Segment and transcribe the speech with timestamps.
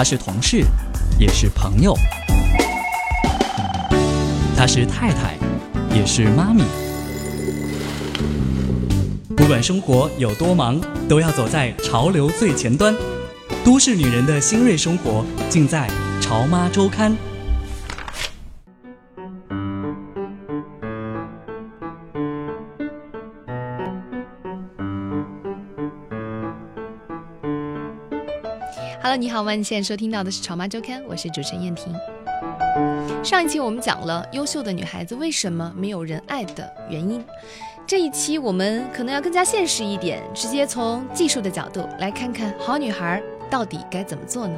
[0.00, 0.64] 她是同事，
[1.18, 1.92] 也是朋友；
[4.56, 5.36] 她是太太，
[5.94, 6.64] 也是妈咪。
[9.36, 12.96] 不管生活有多忙，都要走在潮流最前端。
[13.62, 15.86] 都市女人的新锐生活，尽在
[16.22, 17.12] 《潮妈周刊》。
[29.10, 29.50] Hello，你好吗？
[29.50, 31.92] 你现在收听到的是《潮妈周刊》，我是主持人燕婷。
[33.24, 37.20] 上一期我们讲了优秀的女孩子为什么没有人爱的原因，
[37.84, 43.20] 这一期我们可能要更加现实一点，直接从技术的角度来看看好女孩
[43.50, 44.56] 到底该怎么做呢？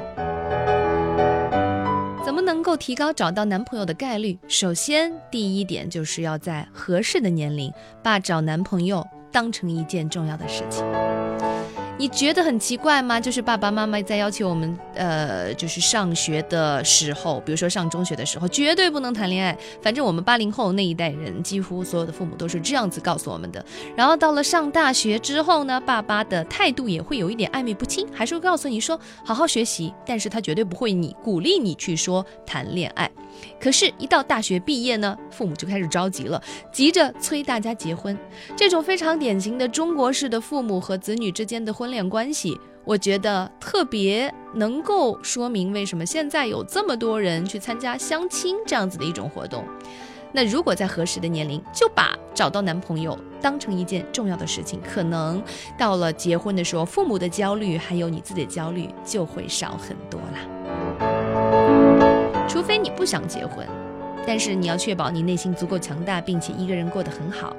[2.22, 4.38] 怎么能够提高找到男朋友的概率？
[4.48, 10.84] 首先，第一点就是要在合适的年龄把找男朋友当成一件重要的事情。
[12.02, 13.20] 你觉得很奇怪吗？
[13.20, 19.56] 就是爸爸妈妈在要求我们，呃，就是上学的时候，比如说上中学的时候，绝对不能谈恋爱。
[19.80, 23.64] 反正我们八零后那一代人，几乎所有的父母都是这样子告诉我们的。
[23.94, 33.08] 然后到了上大学之后呢，爸爸的态度也会有一点暧昧不清，还是会告诉你说好好学习，但是他绝对不会你鼓励你去说谈恋爱。
[33.60, 38.16] 可是，一到大学毕业呢，父母就开始着急了，急着催大家结婚。
[38.56, 49.64] 这种非常典型的中国式的父母和子女之间的婚恋关系，我觉得特别能够说明为什么现在有这么多人去参加相亲这样子的一种活动。
[50.34, 55.42] 那如果在合适的年龄就把找到男朋友当成一件重要的事情，可能
[55.76, 60.38] 到了结婚的时候，父母的焦虑还有你自己的焦虑就会少很多啦。
[62.52, 63.66] 除非你不想结婚，
[64.26, 67.56] 但是你要确保你内心足够强大，并且一个人过得很好。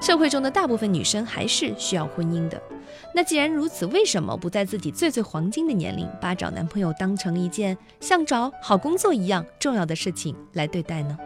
[0.00, 2.58] 社会中的大部分女生还是需要婚姻的。
[3.14, 11.18] 那既然如此，为什么不在自己最最黄金的年龄，把找男朋友当成一件像找好工作一样重要的事情来对待呢？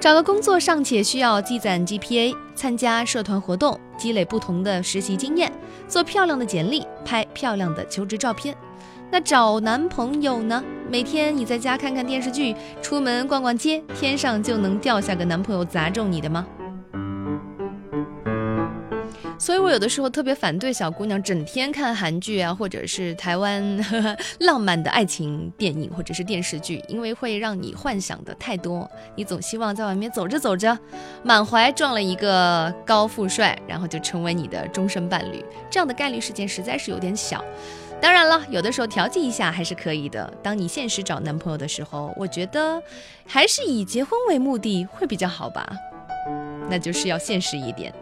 [0.00, 5.52] 找个工作尚且需要积攒 GPA，参加社团活动，积累不同的实习经验，
[5.86, 8.56] 做漂亮的简历，拍漂亮的求职照片。
[9.10, 10.62] 那找男朋友呢？
[10.90, 16.46] 每天你在家看看电视剧，出门逛逛街，天上就能掉下个男朋友砸中你的吗？
[19.38, 23.62] 所以我有的时候特别反对小姑娘整天看韩剧啊，或者是台湾
[24.40, 28.90] 浪漫的爱情电影或者是电视剧，因为会让你幻想的太多。
[29.14, 30.76] 你总希望在外面走着走着，
[31.22, 37.44] 满怀撞了一个高富帅，然后就成为你的终身伴侣，这样的概率事件实在是有点小。
[38.00, 40.32] 当然了，有的时候调剂一下还是可以的。
[40.42, 42.82] 当你现实找男朋友的时候，我觉得
[43.26, 45.66] 还是以结婚为目的会比较好吧。
[46.68, 47.92] 那就是要现实一点。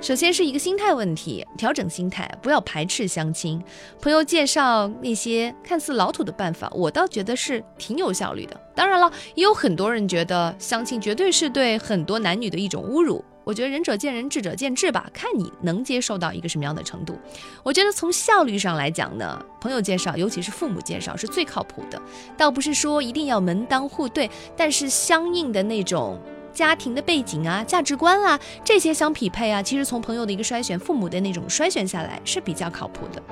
[0.00, 3.62] 首先是一个心态问题，调整心态，不要排斥相亲。
[4.00, 8.60] 朋友介绍那些看似老土的办法，我倒觉得是挺有效率的。
[8.74, 13.24] 当然了，也有很多人觉得相亲绝对是对很多男女的一种侮辱。
[13.44, 17.18] 我觉得仁者见仁，智者见智吧，看你能接受到一个什么样的程度。
[17.62, 22.00] 我觉得从效率上来讲呢，朋友介绍，尤其是父母介绍，是最靠谱的。
[22.36, 26.20] 倒不是说一定要门当户对，但是相应的那种
[26.52, 33.22] 家庭的背景啊、价值观啊这些相匹配啊，其实从朋友的一个筛选，父母的那种筛选下来是比较靠谱的。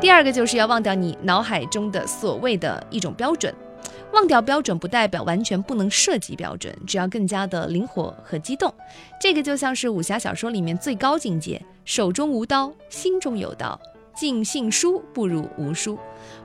[0.00, 3.54] 第二个就是要忘掉你脑海中的所谓的一种标准。
[4.12, 8.72] 忘掉标准不代表完全不能涉及标准，只要更加的灵活和机动。
[9.20, 13.78] 这个就像是武侠小说里面最高境界：手中无刀，心中有刀。
[14.14, 15.98] 尽信书不如无书。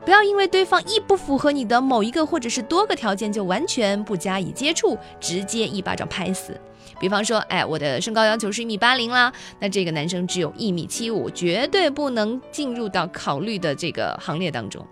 [0.06, 6.57] 不要因为对方一不符合你的某一个或者是多个条件，就完全不加以接触，直接一巴掌拍死。
[7.00, 14.85] 比方说，哎，我的身高要求是一米八零啦，那这个男生只有一米七五，绝对不能进入到考虑的这个行列当中。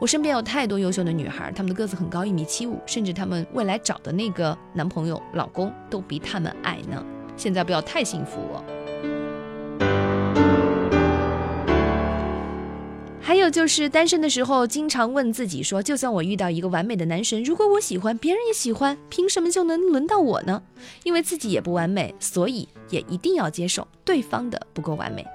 [0.00, 7.04] 我身边有太多优秀的女孩，她们的个子很高，一米七五，甚至她们未来找的那个男朋友、老公都比她们矮呢。
[7.36, 8.77] 现在不要太幸福哦。
[13.28, 20.62] 还有就是单身的时候，经常问自己说：就算我遇到一个完美的男神，如果我喜欢，别人也喜欢，凭什么就能轮到我呢？
[21.04, 25.26] 因为自己也不完美，所以也一定要接受对方的不够完美。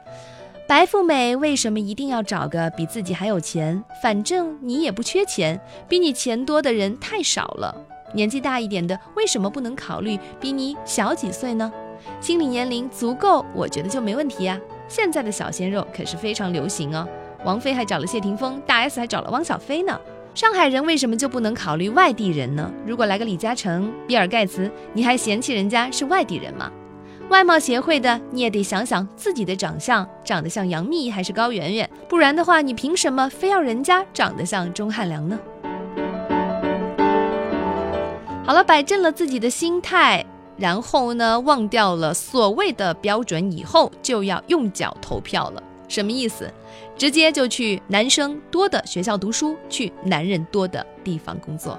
[0.68, 3.84] 白富美为什么一定要找个比自己还有钱？
[4.02, 7.78] 反正你也不缺钱，比你钱多的人太少了。
[8.16, 11.72] 年纪大一点的为什么不能考虑比你小几岁呢？
[12.20, 14.60] 心理年龄足够，我觉得就没问题呀。
[14.88, 17.08] 现在的小鲜肉可是非常流行哦。
[17.44, 20.00] 王菲还找了谢霆锋，大 S 还找了汪小菲呢。
[20.34, 22.72] 上海人为什么就不能考虑外地人呢？
[22.86, 26.72] 如果来个李嘉诚、比尔盖茨，你还嫌弃人家是外地人吗？
[27.30, 31.90] 外貌协会的，你也得想想自己的长相，长得像杨幂还是高圆圆？
[32.10, 35.40] 不然的话，你凭什么非要人家长得像钟汉良呢？
[38.46, 40.26] 好了，摆正了自己的心态，
[40.58, 45.62] 然后呢，忘掉了所谓的标准以后，就要用脚投票了。
[45.94, 46.52] 什么意思？
[46.98, 51.78] 直接就去男生多的学校读书，去男人多的地方工作。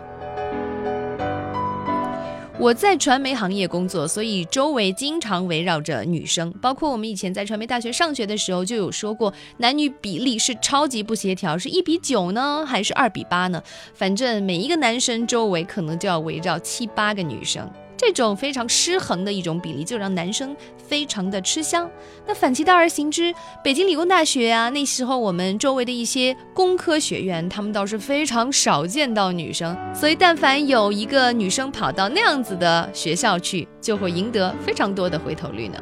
[2.60, 13.60] 我在传媒行业工作，所以周围经常围绕着女生，包括我们以前在传媒大学上学的时候就有说过，男女比例是超级不协调，是一比九呢，还是二比八呢？
[13.94, 17.68] 反正每一个男生周围可能就要围绕七八个女生。
[18.06, 21.90] 这种非常失衡的一种比例，就让男生非常的吃香。
[22.26, 29.76] 那反其道而行之，北京理工大学啊，那时候我们周围的一些工科学院，他们倒是非常少见到女生。
[29.94, 35.78] 所以，但凡有一个女生跑到那样子的学校去，就会赢得非常多的回头率呢。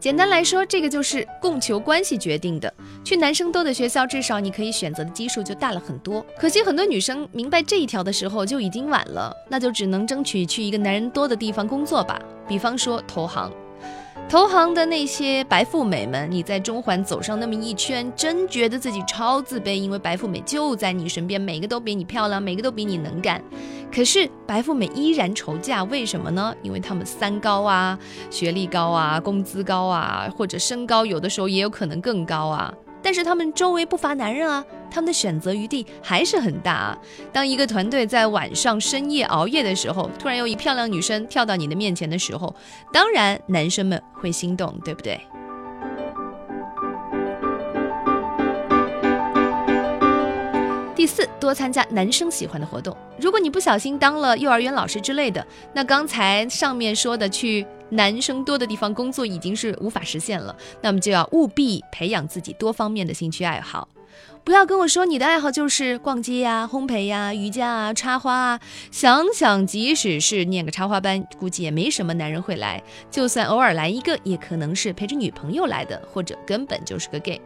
[0.00, 2.72] 简单来说，这个就是供求关系决定的。
[3.04, 6.24] 去男生多的学校，至少你可以选择的基数就大了很多。
[6.38, 12.20] 可惜很多女生明白这一条的时候就已经晚了，那就只能争取去一个男人多的地方工作吧。
[12.46, 13.52] 比方说投行。
[14.28, 23.42] 投行的那些白富美们，你在中环走上那么一圈，真觉得自己超自卑，因为白富美就在你身边，每个都比你漂亮，每个都比你能干。
[23.92, 26.54] 可是白富美依然愁嫁，为什么呢？
[26.62, 27.98] 因为他们三高啊，
[28.30, 32.72] 学历高啊，工资高啊，或者身高有的时候也有可能更高啊。
[33.00, 36.98] 但是他们周围不乏男人啊，他们的选择余地还是很大啊。
[37.32, 42.54] 当一个团队在晚上深夜熬夜的时候，突然有一漂亮女生跳到你的面前的时候，
[42.92, 45.18] 当然男生们会心动，对不对？
[50.98, 52.96] 第四，多参加男生喜欢的活动。
[53.20, 60.56] 如果你不小心当了幼儿园老师之类的，那刚才上面说的去男生多的地方工作已经是无法实现了。
[60.80, 63.88] 那么就要务必培养自己多方面的兴趣爱好。
[64.42, 68.60] 不要跟我说你的爱好就是逛街呀、烘焙呀、瑜伽啊、插花啊。
[68.90, 72.82] 想想，即使是念个插花班，估计也没什么男人会来。
[73.08, 77.40] 就算偶尔来一个，也可能是陪着女朋友来的，或者根本就是个 gay。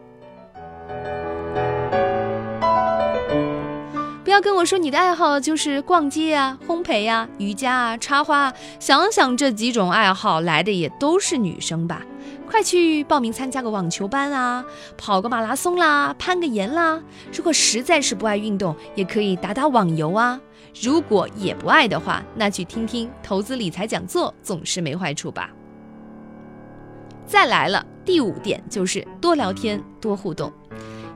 [4.32, 8.54] 要跟我说你的爱好就是逛街啊、烘焙呀、瑜伽啊、插花啊。
[8.80, 12.00] 想想这几种爱好来的也都是女生吧？
[12.48, 14.64] 快去报名参加个网球班啊，
[14.96, 16.98] 跑个马拉松啦，攀个岩啦。
[17.30, 20.40] 如果实在是不爱运动，也可以打打网游啊。
[20.80, 25.50] 如果也不爱的话，那去听听投资理财讲座总是没坏处吧。
[27.26, 30.50] 再来了，第五点就是多聊天、多互动。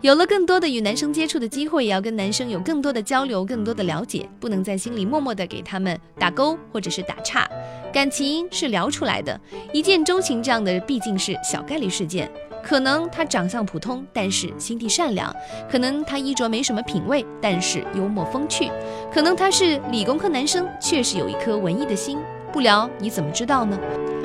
[0.07, 7.45] 有了更多的与男生接触的机会，也要跟男生有更多的交流、更多的了解，不能在心里默默的给他们打勾或者是打岔。
[7.93, 9.41] 感情是聊出来的，
[9.73, 12.31] 一见钟情这样的毕竟是小概率事件。
[12.63, 15.29] 可能他长相普通，但是心地善良；
[15.69, 18.71] 可能他衣着没什么品味，但是幽默风趣；
[19.13, 22.17] 可能他是理工科男生，确实有一颗文艺的心。
[22.53, 23.79] 不聊你怎么知道呢？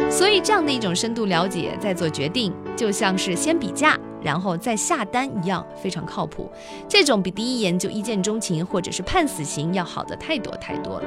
[0.09, 3.97] 所以这样的一种深度了解，再做决定，就像是先比价。
[4.23, 6.47] 然后再下单一样非常靠谱，
[6.87, 11.05] 这种比第一眼就一见钟情或者是判死刑要好的太多太多了。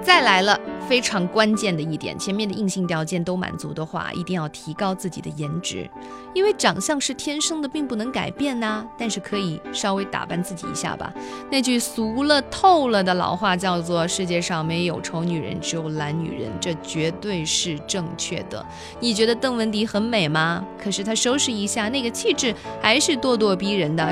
[0.00, 0.58] 再来了。
[0.92, 5.88] 非常关键的一点，前面的硬性条件都满足的话，一定要提高自己的颜值，
[6.34, 8.84] 因为长相是天生的，并不能改变呐。
[8.98, 11.10] 但是可以稍微打扮自己一下吧。
[11.50, 18.62] 那句俗了透了的老话叫做“世界上没有丑女人，只有懒女人”，这绝对是正确的。
[19.00, 20.62] 你觉得邓文迪很美吗？
[20.78, 24.04] 可是她收拾一下，那个气质还是咄咄逼人的。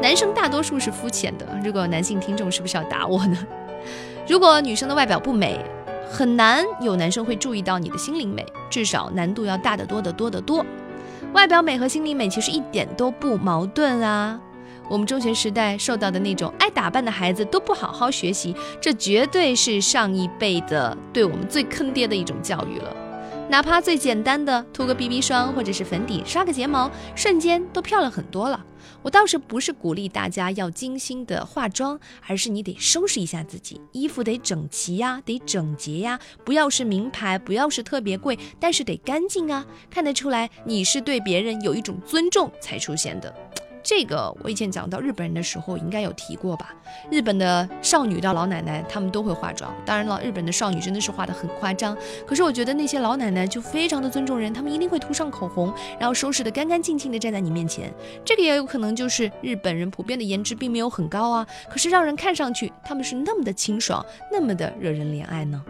[0.00, 3.36] 男生大多数是肤浅的，如果男性听众，是不是要打我呢？
[4.28, 5.64] 如果女生的外表不美，
[6.10, 10.66] 很难有男生会注意到你的心灵美，至少难度要大得多得多得多。
[11.32, 14.40] 外表美和心灵美其实一点都不矛盾啊。
[14.88, 22.96] 我们中学时代受到的那种爱打扮的孩子都不好好学习，这绝对是上一辈的对我们最坑爹的一种教育了。
[23.48, 28.64] 哪怕最简单的涂个 BB 霜或者是粉底，刷个睫毛，瞬间都漂亮很多了。
[29.02, 43.32] 我倒是不是鼓励大家要精心的化妆，而是你得收拾一下自己，衣服得整齐呀，得整洁呀，不要是名牌，不要是特别贵，但是得干净啊，看得出来你是对别人有一种尊重才出现的。
[43.88, 46.74] 这个我以前讲到日本人的时候应该有提过吧？
[47.08, 49.72] 日本的少女到老奶奶，她们都会化妆。
[49.84, 51.96] 当然了，日本的少女真的是化的很夸张。
[52.26, 57.94] 可是我觉得那些老奶奶就非常的尊重人，她们一定会涂上口红，然后收拾的干干净净的站在你面前。
[58.24, 65.62] 这个也有可能就是日本人普遍的颜值并没有很高啊，可是让人看上去他们是那么的清爽，那么的惹人怜爱呢。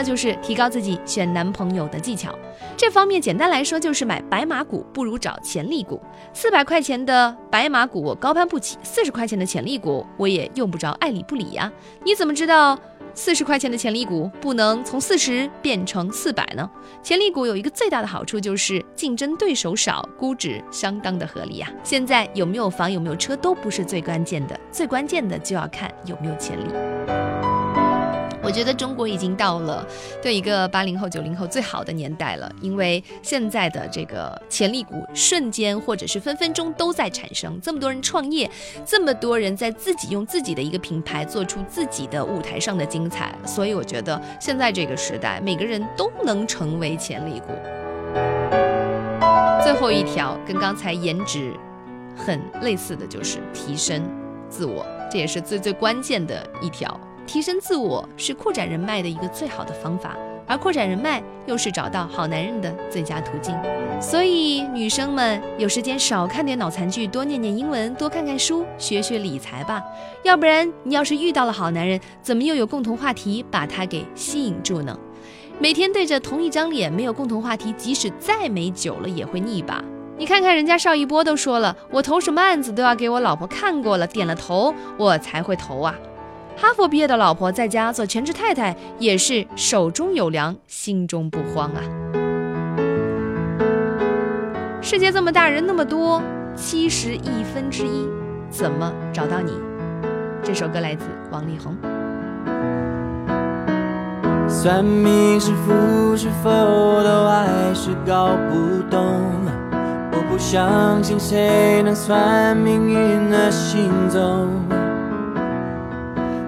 [0.00, 2.34] 那就是提高自己选男朋友的技巧，
[2.74, 6.00] 这方面简单来说就是买白马股不如找潜力股。
[6.32, 11.70] 四百块钱的白马股我高攀不起，四十块钱的潜力股我也用不着爱理不理呀。
[12.02, 12.78] 你怎么知道
[13.12, 16.66] 四十块钱的潜力股不能从四十变成四百呢？
[17.02, 21.70] 潜力股有一个最大的好处就是竞争对手少，估值相当的合理呀。
[21.84, 26.72] 现在有没有房有没有车都不是最关键的，最关键的就要看有没有潜力。
[28.50, 29.86] 我觉得中国已经到了
[30.20, 37.60] 对一个八零后、九零后最好的年代了，因为现在的这个潜力股瞬间或者是分分钟都在产生。
[37.62, 38.50] 这么多人创业，
[38.84, 47.52] 这么多人在自己用自己的一个品牌做出自己的舞台上的精彩，所以我觉得现在这个时代，每个人都能成为潜力股。
[49.62, 51.52] 最后一条跟刚才颜值
[52.16, 54.02] 很类似的就是提升
[54.48, 57.00] 自我，这也是最最关键的一条。
[57.30, 60.16] 提升自我是扩展人脉的一个最好的方法，
[60.48, 63.56] 而扩展人脉又是找到好男人的最佳途径。
[64.00, 69.80] 所以，女生们有时间少看点脑残剧，多念念英文，多看看书，学学理财吧。
[70.24, 74.98] 要不然，你要是遇到了好男人，怎么又有共同话题把他给吸引住呢？
[75.60, 79.84] 每天对着同一张脸，没有共同话题，即使再美，久了也会腻吧？
[80.18, 85.94] 你看看人家邵一波都说了，我投什么案子都要给我老婆看过了，点了头，我才会投啊。
[86.60, 91.80] 哈佛毕业的老婆在家做全职太太，也是手中有粮，心中不慌啊。
[94.82, 96.22] 世界这么大，人那么多，
[96.54, 98.06] 七十亿分之一，
[98.50, 99.52] 怎么找到你？
[100.42, 101.74] 这首歌来自王力宏。
[104.46, 109.00] 算命是福是否都还是搞不懂？
[110.12, 114.50] 我不相信谁能算命运的行踪。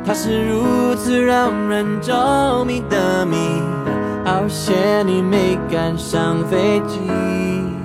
[0.04, 3.36] 它是如此让人着迷的谜，
[4.24, 6.98] 好险你没赶上飞机，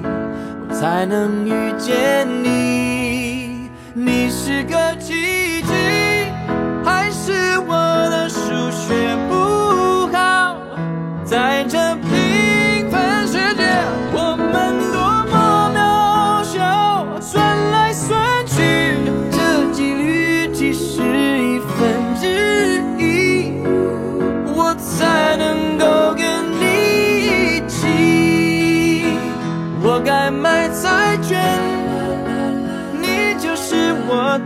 [0.03, 3.69] 我才能遇见你。
[3.93, 5.73] 你是个奇迹，
[6.83, 7.73] 还是我
[8.09, 9.15] 的数学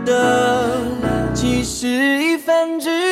[0.04, 0.74] 的
[1.34, 3.11] 七十亿分之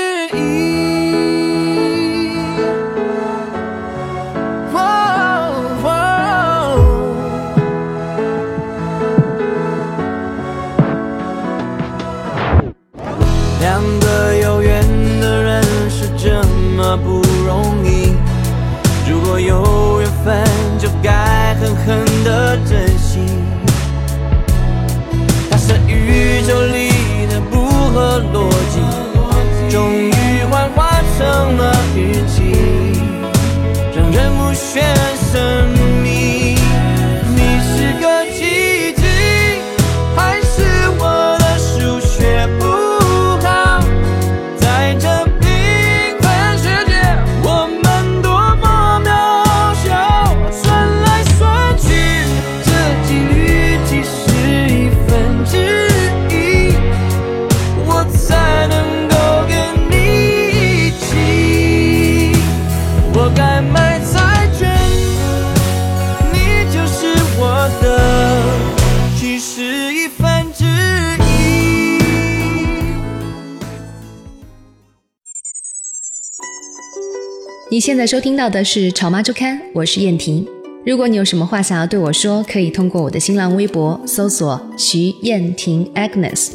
[77.90, 80.46] 现在收听到的是《潮妈周刊》，我是燕婷。
[80.86, 86.52] 如果你有什么话想要对我说，可以通过我的新浪微博搜索徐燕婷 Agnes，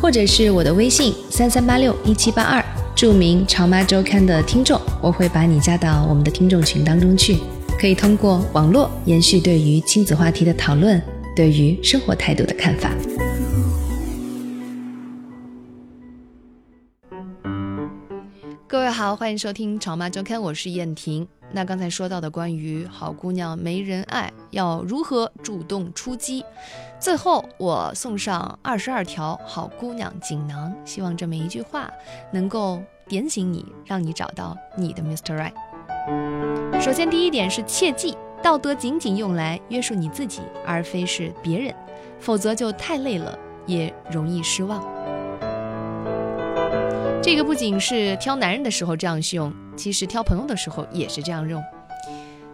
[0.00, 2.64] 或者是我的微信三三八六一七八二，
[2.96, 7.36] 注明《潮妈周刊》的听众，我会把你加到我们的听众群当中去，
[7.78, 10.98] 可以通过网络延续对于亲子话题的讨论，
[11.36, 12.90] 对于生活态度的看法。
[18.98, 21.24] 好，欢迎收听《潮妈周刊》，我是燕婷。
[21.52, 26.44] 那刚才说到的关于好姑娘没人爱，要如何主动出击？
[26.98, 31.88] 最后我送上二十二条好姑娘锦囊，希望这每一句话
[32.32, 35.38] 能够点醒你，让你找到你的 Mr.
[35.38, 36.80] Right。
[36.82, 41.72] 首先，第一点是切记，道德仅仅用来约束你自己，而非是别人，
[42.18, 44.82] 否则就太累了，也容易失望。
[47.30, 51.62] 这个不仅是挑男人的时候这样用，其实挑朋友的时候也是这样用。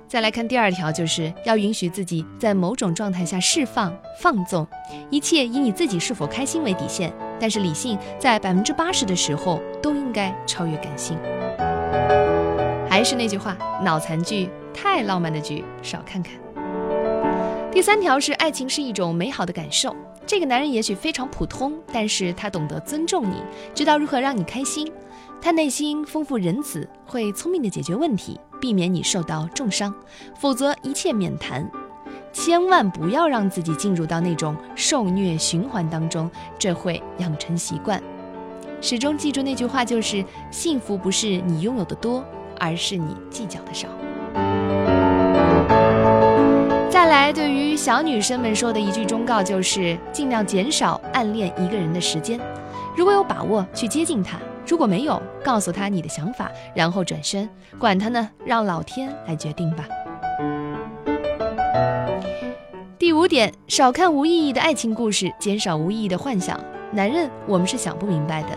[0.08, 4.66] 再来看第二条，就是要允许自己在某种状态下释放、放纵，
[5.10, 7.12] 一切以你自己是否开心为底线。
[7.38, 11.16] 但是理性在百分之八十的时候都应该超越感性。
[12.90, 16.34] 还是那句话，脑残剧、太浪漫的剧少看看。
[17.74, 19.96] 第三条是爱情是一种美好的感受。
[20.24, 23.42] 这个男人也许非常普通，但是他懂得尊重你，
[23.74, 24.90] 知道如何让你开心。
[25.42, 29.92] 他内心丰富仁慈，会聪明的解决问题，避免你受到重伤，
[30.38, 31.68] 否则一切免谈。
[32.32, 38.00] 千万不要让自己进入到那种受虐循环当中，这会养成习惯。
[38.80, 42.24] 始终记住那句话，就是幸福不是你拥有的多，
[42.60, 43.88] 而是你计较的少。
[47.04, 52.40] 再来，对于小女生们说的一句忠告就是：尽量减少暗恋一个人的时间。
[52.96, 57.46] 如果有把握，去接近他；如果没有，告诉他你的想法，然后转身，
[57.78, 59.84] 管他呢，让老天来决定吧。
[62.98, 66.58] 第五点，少看无意义的爱情故事，减少无意义的幻想。
[66.90, 68.48] 男人，我们是想不明白的。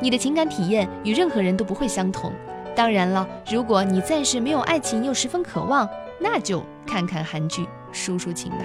[0.00, 2.32] 你的情感体验与任何人都不会相同。
[2.72, 5.88] 当然了，如果你暂时没有爱情，又十分渴望，
[6.20, 7.66] 那就看看韩剧。
[7.96, 8.58] 抒抒情吧。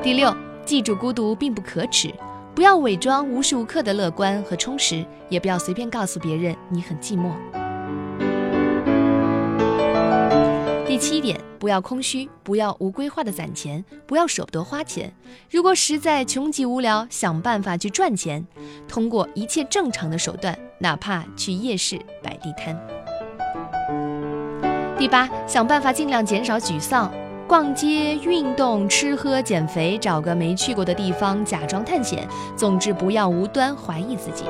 [0.00, 2.14] 第六，记住孤独并不可耻，
[2.54, 7.32] 不要伪装无时无刻的乐观和充实，也不要随便告诉别人你很寂寞。
[10.86, 15.12] 第七点，不要空虚，不要无规划的攒钱，不要舍不得花钱。
[15.50, 18.46] 如果实在穷极无聊，想办法去赚钱，
[18.88, 22.97] 通过一切正常的手段，哪怕去夜市摆地摊。
[24.98, 27.08] 第八，想办法尽量减少沮丧，
[27.46, 32.26] 逛街、运动、吃喝、减肥，找个没去过的地方假装探险。
[32.56, 34.42] 总之，不要无端怀疑自己。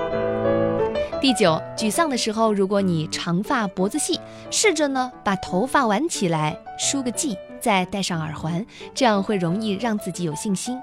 [1.20, 4.18] 第九，沮丧的时候，如果你长发脖子细，
[4.50, 10.80] 试着呢把头发挽起来，梳个髻，再戴上耳环，这样会容易让自己有信心。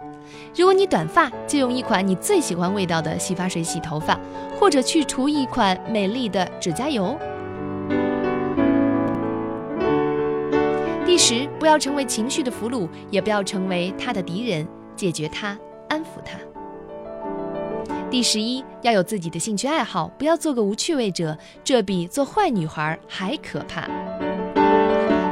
[0.55, 4.19] 如果你短发，就用一款你最喜欢味道的洗发水洗头发，
[4.59, 7.17] 或者去涂一款美丽的指甲油。
[11.15, 16.37] 第十，不要成为情绪的俘虏，也不要成为他的敌人，解决他，安抚他。
[18.11, 23.87] 第十一，要有自己的兴趣爱好，不要做个无趣味者，这比做坏女孩还可怕。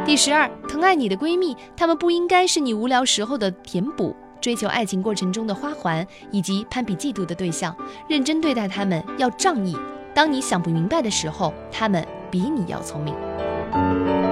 [0.06, 7.76] 第十二，疼爱你的闺蜜，她们不应该是你无聊时候的填补，追求爱情过程中的花环，以及攀比嫉妒的对象。
[8.08, 9.76] 认真对待她们，要仗义。
[10.13, 14.23] 当你想不明白的时候，她们比你要聪明。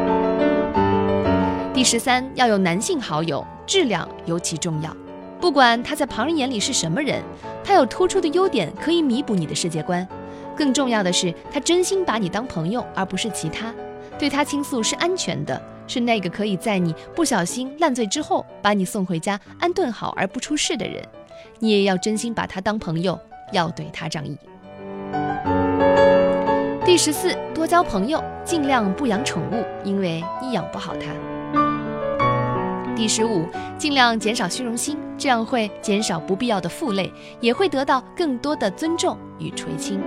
[1.74, 4.96] 第十三，要有男性好友，质量尤其重要。
[5.40, 7.24] 不管他在旁人眼里是什么人，
[7.64, 10.06] 他有突出的优点可以弥补你的世界观。
[10.56, 13.74] 更重要的是，他真心把你当朋友，而不是其他。
[14.20, 21.02] 对他倾诉是安全的，是那个可以在你不小心烂醉之后把你送回家安顿好而不出事的人。
[21.60, 23.18] 你也要真心把他当朋友，
[23.54, 24.38] 要对他仗义。
[26.84, 31.14] 第十四，多交朋友，尽量不养宠物，因为你养不好它。
[32.96, 33.46] 第十五，
[33.78, 40.02] 尽量减少虚荣心，这样会减少不必要的负累，也会得到更多的尊重与垂青。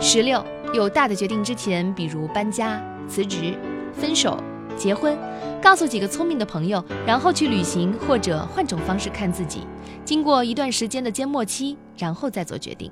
[0.00, 3.52] 十六，有大的决定之前，比如搬家、辞职、
[3.92, 4.38] 分手、
[4.76, 5.18] 结婚，
[5.60, 9.66] 告诉几个聪明的朋友，然后去旅行或者换种方式看自己，
[10.04, 12.88] 经过一段时间的缄默期，然后再做决定。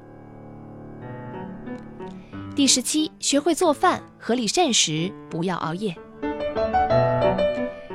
[2.56, 5.92] 第十七，学会做饭，合理膳食，不要熬夜。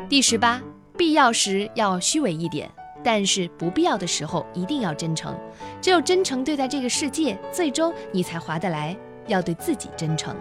[0.09, 0.61] 第十八，
[0.97, 2.69] 必要时要虚伪一点，
[3.01, 5.33] 但是不必要的时候一定要真诚。
[5.81, 8.93] 只有真诚对待这个世界，最终你才划得来。
[9.27, 10.35] 要对自己真诚。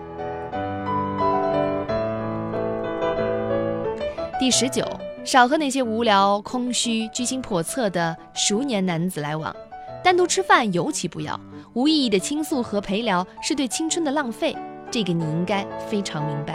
[4.40, 4.82] 第十九，
[5.24, 9.54] 少和那些无聊、空虚、居心叵测的熟年男子来往，
[10.02, 11.38] 单独吃饭尤其不要。
[11.74, 14.56] 无意义的倾诉和陪聊是对青春的浪费，
[14.90, 16.54] 这个你应该非常明白。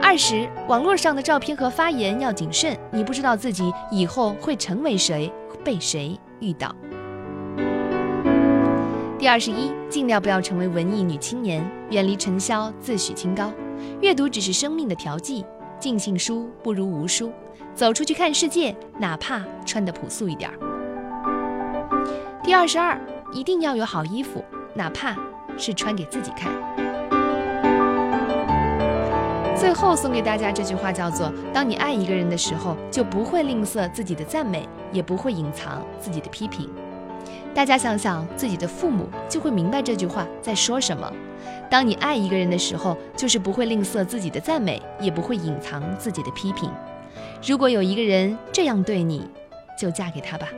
[0.00, 5.32] 二十，网络上的照片和发言要谨慎，你不知道自己以后会成为谁，
[5.64, 6.74] 被谁遇到。
[9.18, 13.52] 第二十一，尽量不要成为文艺女青年，远离尘嚣，自诩清高。
[14.00, 15.44] 阅读只是生命的调剂，
[15.80, 17.32] 尽信书不如无书。
[17.74, 20.77] 走出去看世界，哪怕穿得朴素一点儿。
[22.48, 22.98] 第二十二，
[23.30, 25.14] 一定要有好衣服，哪怕
[25.58, 26.50] 是穿给自己看。
[29.54, 36.70] 最后送给大家这句话叫做：当你爱一个人的时候，就不会吝啬自己的赞美，也不会隐藏自己的批评。
[37.54, 41.12] 大家想想，自己的父母就会明白这句话在说什么。
[41.68, 46.70] 当你爱一个人的时候，就是不会吝啬自己的赞美，也不会隐藏自己的批评。
[47.46, 49.28] 如果有一个人这样对你，
[49.78, 50.48] 就嫁给他吧。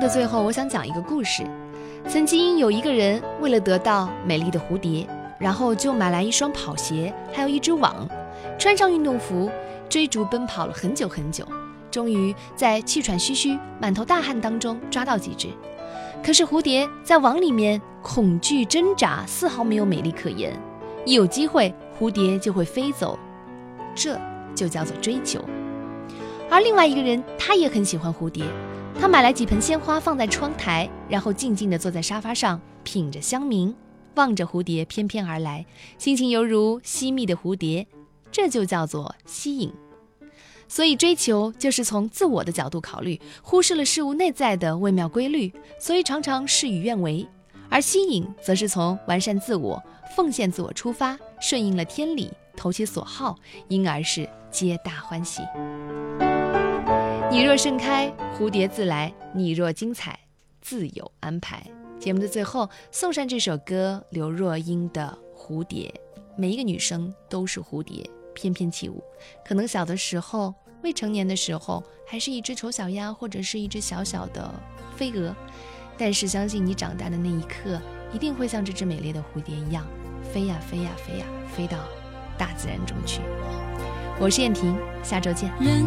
[0.00, 1.44] 的最后，我想讲一个故事。
[2.08, 5.06] 曾经有一个人为了得到美丽的蝴蝶，
[5.38, 8.08] 然后就买来一双跑鞋，还有一只网，
[8.58, 9.50] 穿上运动服。
[9.90, 11.44] 追逐奔跑了很久很久，
[11.90, 15.48] 终于在气喘吁吁、满头大汗当中抓到几只。
[16.24, 20.56] 可是蝴蝶在网里面恐惧挣扎，丝毫没有美丽可言。
[21.04, 23.18] 一有机会，蝴蝶就会飞走，
[23.96, 24.16] 这
[24.54, 25.44] 就叫做追求。
[26.50, 28.44] 而另外一个人，他也很喜欢蝴蝶，
[29.00, 33.72] 他买来几盆鲜花放在窗台，然后静静地坐在沙发上，品着香茗，
[34.16, 35.64] 望着蝴蝶翩翩而来，
[35.96, 37.86] 心情犹如吸蜜的蝴蝶。
[38.32, 39.72] 这就叫做吸引，
[40.68, 47.26] 所以追求就是从自我的角度考虑，忽视了事物内在的微妙规律，所以常常事与愿违；
[47.68, 49.82] 而吸引则是从完善自我、
[50.16, 53.36] 奉献自我出发，顺应了天理，投其所好，
[53.66, 55.42] 因而是皆大欢喜。
[57.30, 60.18] 你若盛开，蝴蝶自来；你若精彩，
[60.60, 61.64] 自有安排。
[62.00, 65.94] 节目的最后，送上这首歌：刘若英的《蝴蝶》。
[66.36, 68.04] 每一个女生都是蝴蝶。
[68.34, 69.00] 翩翩起舞，
[69.44, 74.52] 可能小的时候，未成年的时候，还是一只丑小鸭，或者是一只小小的
[74.96, 75.32] 飞蛾。
[75.96, 77.80] 但是相信你长大的那一刻，
[78.12, 79.86] 一定会像这只美丽的蝴蝶一样，
[80.32, 81.78] 飞呀飞呀飞呀，飞到
[82.36, 83.20] 大自然中去。
[84.22, 85.50] 我是燕婷，下周见。
[85.58, 85.82] 人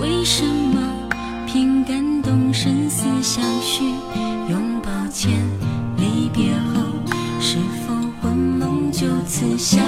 [0.00, 1.08] 为什么
[1.46, 3.84] 凭感动生死相许？
[4.50, 5.30] 拥抱前，
[5.96, 6.82] 离别后，
[7.40, 9.80] 是否魂梦就此相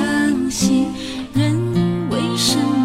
[0.48, 0.86] 惜？
[1.34, 1.58] 人
[2.10, 2.20] 为。
[2.36, 2.79] 什么